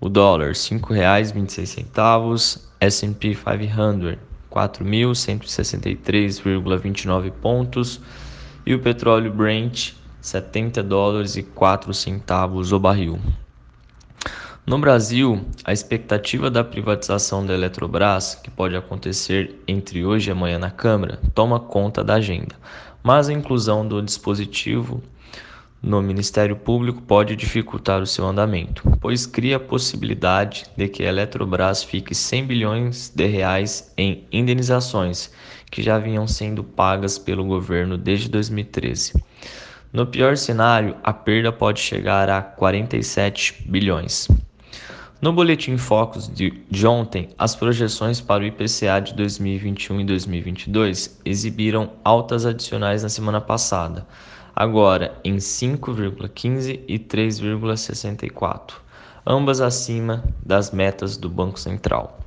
O 0.00 0.08
dólar 0.08 0.46
R$ 0.46 0.54
5,26, 0.54 2.62
S&P 2.80 3.34
500 3.34 4.16
4.163,29 4.50 7.30
pontos 7.32 8.00
e 8.68 8.74
o 8.74 8.78
petróleo 8.78 9.32
Brent 9.32 9.94
70 10.20 10.82
dólares 10.82 11.36
e 11.36 11.42
4 11.42 11.94
centavos 11.94 12.70
o 12.70 12.78
barril. 12.78 13.18
No 14.66 14.78
Brasil, 14.78 15.42
a 15.64 15.72
expectativa 15.72 16.50
da 16.50 16.62
privatização 16.62 17.46
da 17.46 17.54
Eletrobras, 17.54 18.34
que 18.34 18.50
pode 18.50 18.76
acontecer 18.76 19.58
entre 19.66 20.04
hoje 20.04 20.28
e 20.28 20.32
amanhã 20.32 20.58
na 20.58 20.70
Câmara, 20.70 21.18
toma 21.34 21.58
conta 21.58 22.04
da 22.04 22.16
agenda, 22.16 22.56
mas 23.02 23.30
a 23.30 23.32
inclusão 23.32 23.88
do 23.88 24.02
dispositivo 24.02 25.02
no 25.82 26.02
Ministério 26.02 26.56
Público 26.56 27.00
pode 27.02 27.36
dificultar 27.36 28.02
o 28.02 28.06
seu 28.06 28.26
andamento, 28.26 28.82
pois 29.00 29.26
cria 29.26 29.56
a 29.56 29.60
possibilidade 29.60 30.64
de 30.76 30.88
que 30.88 31.04
a 31.04 31.08
Eletrobras 31.08 31.82
fique 31.82 32.14
100 32.14 32.46
bilhões 32.46 33.12
de 33.14 33.26
reais 33.26 33.92
em 33.96 34.26
indenizações 34.32 35.30
que 35.70 35.82
já 35.82 35.98
vinham 35.98 36.26
sendo 36.26 36.64
pagas 36.64 37.18
pelo 37.18 37.44
governo 37.44 37.96
desde 37.96 38.28
2013. 38.28 39.12
No 39.92 40.06
pior 40.06 40.36
cenário, 40.36 40.96
a 41.02 41.12
perda 41.12 41.50
pode 41.50 41.80
chegar 41.80 42.28
a 42.28 42.42
47 42.42 43.64
bilhões. 43.66 44.28
No 45.20 45.32
boletim 45.32 45.76
Focus 45.76 46.28
de, 46.28 46.62
de 46.70 46.86
ontem, 46.86 47.30
as 47.36 47.56
projeções 47.56 48.20
para 48.20 48.44
o 48.44 48.46
IPCA 48.46 49.00
de 49.00 49.14
2021 49.14 50.00
e 50.00 50.04
2022 50.04 51.20
exibiram 51.24 51.90
altas 52.04 52.46
adicionais 52.46 53.02
na 53.02 53.08
semana 53.08 53.40
passada, 53.40 54.06
agora 54.58 55.16
em 55.22 55.36
5,15 55.36 56.80
e 56.88 56.98
3,64, 56.98 58.72
ambas 59.24 59.60
acima 59.60 60.24
das 60.44 60.72
metas 60.72 61.16
do 61.16 61.28
Banco 61.28 61.60
Central. 61.60 62.18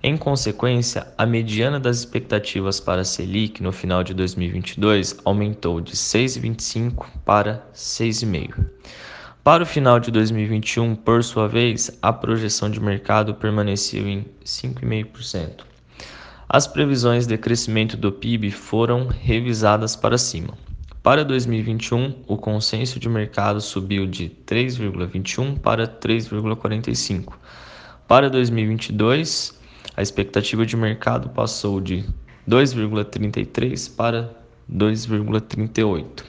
Em 0.00 0.16
consequência, 0.16 1.08
a 1.18 1.26
mediana 1.26 1.80
das 1.80 1.98
expectativas 1.98 2.78
para 2.78 3.00
a 3.00 3.04
Selic 3.04 3.60
no 3.60 3.72
final 3.72 4.04
de 4.04 4.14
2022 4.14 5.18
aumentou 5.24 5.80
de 5.80 5.94
6,25 5.94 7.04
para 7.24 7.66
6,5. 7.74 8.64
Para 9.42 9.64
o 9.64 9.66
final 9.66 9.98
de 9.98 10.12
2021, 10.12 10.94
por 10.94 11.24
sua 11.24 11.48
vez, 11.48 11.90
a 12.00 12.12
projeção 12.12 12.70
de 12.70 12.78
mercado 12.78 13.34
permaneceu 13.34 14.06
em 14.06 14.24
5,5%. 14.44 15.64
As 16.48 16.68
previsões 16.68 17.26
de 17.26 17.36
crescimento 17.36 17.96
do 17.96 18.12
PIB 18.12 18.52
foram 18.52 19.08
revisadas 19.08 19.96
para 19.96 20.16
cima. 20.16 20.56
Para 21.02 21.24
2021, 21.24 22.14
o 22.28 22.36
consenso 22.36 23.00
de 23.00 23.08
mercado 23.08 23.60
subiu 23.60 24.06
de 24.06 24.30
3,21 24.46 25.58
para 25.58 25.88
3,45. 25.88 27.32
Para 28.06 28.30
2022, 28.30 29.60
a 29.96 30.00
expectativa 30.00 30.64
de 30.64 30.76
mercado 30.76 31.28
passou 31.30 31.80
de 31.80 32.04
2,33 32.48 33.96
para 33.96 34.30
2,38. 34.72 36.22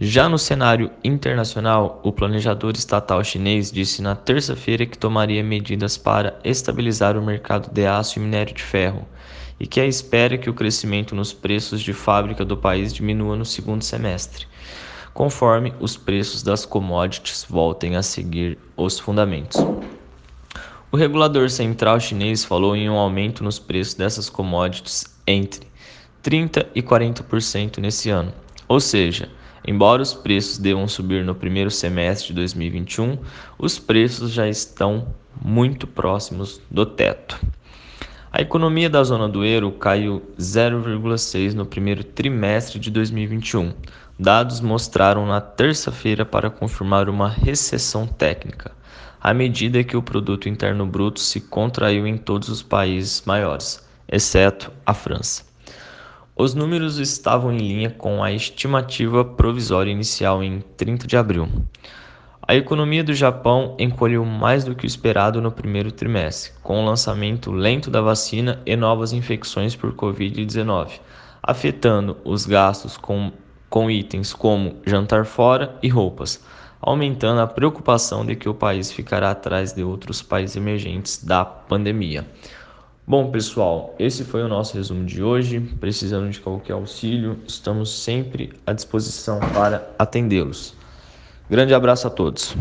Já 0.00 0.28
no 0.28 0.38
cenário 0.38 0.90
internacional, 1.04 2.00
o 2.02 2.10
planejador 2.10 2.72
estatal 2.72 3.22
chinês 3.22 3.70
disse 3.70 4.02
na 4.02 4.16
terça-feira 4.16 4.86
que 4.86 4.98
tomaria 4.98 5.44
medidas 5.44 5.96
para 5.96 6.36
estabilizar 6.42 7.16
o 7.16 7.24
mercado 7.24 7.72
de 7.72 7.86
aço 7.86 8.18
e 8.18 8.22
minério 8.22 8.52
de 8.52 8.62
ferro 8.62 9.06
e 9.60 9.66
que 9.66 9.84
espera 9.84 10.38
que 10.38 10.48
o 10.48 10.54
crescimento 10.54 11.14
nos 11.14 11.32
preços 11.32 11.80
de 11.80 11.92
fábrica 11.92 12.44
do 12.44 12.56
país 12.56 12.92
diminua 12.92 13.36
no 13.36 13.44
segundo 13.44 13.82
semestre, 13.82 14.46
conforme 15.12 15.72
os 15.80 15.96
preços 15.96 16.42
das 16.42 16.64
commodities 16.64 17.46
voltem 17.48 17.96
a 17.96 18.02
seguir 18.02 18.58
os 18.76 18.98
fundamentos. 18.98 19.60
O 20.90 20.96
regulador 20.96 21.50
central 21.50 22.00
chinês 22.00 22.44
falou 22.44 22.74
em 22.74 22.88
um 22.88 22.96
aumento 22.96 23.44
nos 23.44 23.58
preços 23.58 23.94
dessas 23.94 24.30
commodities 24.30 25.04
entre 25.26 25.66
30 26.22 26.66
e 26.74 26.82
40% 26.82 27.78
nesse 27.78 28.08
ano. 28.08 28.32
Ou 28.66 28.80
seja, 28.80 29.28
embora 29.66 30.00
os 30.00 30.14
preços 30.14 30.56
devam 30.56 30.88
subir 30.88 31.24
no 31.24 31.34
primeiro 31.34 31.70
semestre 31.70 32.28
de 32.28 32.34
2021, 32.34 33.18
os 33.58 33.78
preços 33.78 34.32
já 34.32 34.48
estão 34.48 35.14
muito 35.42 35.86
próximos 35.86 36.60
do 36.70 36.86
teto. 36.86 37.38
A 38.38 38.42
economia 38.42 38.88
da 38.88 39.02
zona 39.02 39.28
do 39.28 39.44
euro 39.44 39.72
caiu 39.72 40.22
0,6 40.38 41.54
no 41.54 41.66
primeiro 41.66 42.04
trimestre 42.04 42.78
de 42.78 42.88
2021. 42.88 43.72
Dados 44.16 44.60
mostraram 44.60 45.26
na 45.26 45.40
terça-feira 45.40 46.24
para 46.24 46.48
confirmar 46.48 47.08
uma 47.08 47.28
recessão 47.28 48.06
técnica 48.06 48.70
à 49.20 49.34
medida 49.34 49.82
que 49.82 49.96
o 49.96 50.02
produto 50.04 50.48
interno 50.48 50.86
bruto 50.86 51.18
se 51.18 51.40
contraiu 51.40 52.06
em 52.06 52.16
todos 52.16 52.48
os 52.48 52.62
países 52.62 53.24
maiores, 53.26 53.84
exceto 54.08 54.70
a 54.86 54.94
França. 54.94 55.42
Os 56.36 56.54
números 56.54 56.98
estavam 56.98 57.50
em 57.50 57.58
linha 57.58 57.90
com 57.90 58.22
a 58.22 58.30
estimativa 58.30 59.24
provisória 59.24 59.90
inicial 59.90 60.44
em 60.44 60.60
30 60.76 61.08
de 61.08 61.16
abril. 61.16 61.48
A 62.48 62.56
economia 62.56 63.04
do 63.04 63.12
Japão 63.12 63.76
encolheu 63.78 64.24
mais 64.24 64.64
do 64.64 64.74
que 64.74 64.86
o 64.86 64.86
esperado 64.86 65.38
no 65.38 65.52
primeiro 65.52 65.92
trimestre, 65.92 66.52
com 66.62 66.80
o 66.80 66.84
lançamento 66.86 67.52
lento 67.52 67.90
da 67.90 68.00
vacina 68.00 68.58
e 68.64 68.74
novas 68.74 69.12
infecções 69.12 69.76
por 69.76 69.92
Covid-19, 69.92 70.92
afetando 71.42 72.16
os 72.24 72.46
gastos 72.46 72.96
com, 72.96 73.30
com 73.68 73.90
itens 73.90 74.32
como 74.32 74.76
jantar 74.86 75.26
fora 75.26 75.76
e 75.82 75.90
roupas 75.90 76.42
aumentando 76.80 77.40
a 77.40 77.46
preocupação 77.46 78.24
de 78.24 78.36
que 78.36 78.48
o 78.48 78.54
país 78.54 78.90
ficará 78.90 79.32
atrás 79.32 79.72
de 79.72 79.82
outros 79.82 80.22
países 80.22 80.56
emergentes 80.56 81.22
da 81.22 81.44
pandemia. 81.44 82.26
Bom, 83.06 83.30
pessoal, 83.30 83.94
esse 83.98 84.24
foi 84.24 84.42
o 84.42 84.48
nosso 84.48 84.76
resumo 84.76 85.04
de 85.04 85.22
hoje. 85.22 85.60
Precisando 85.80 86.30
de 86.30 86.40
qualquer 86.40 86.74
auxílio, 86.74 87.38
estamos 87.46 87.90
sempre 87.90 88.52
à 88.64 88.72
disposição 88.72 89.40
para 89.52 89.90
atendê-los. 89.98 90.77
Grande 91.50 91.72
abraço 91.74 92.06
a 92.06 92.10
todos. 92.10 92.54